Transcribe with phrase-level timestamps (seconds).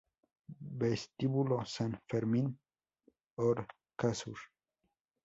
[0.79, 4.37] Vestíbulo San Fermín-Orcasur